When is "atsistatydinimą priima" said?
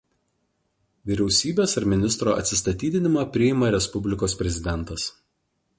2.41-3.69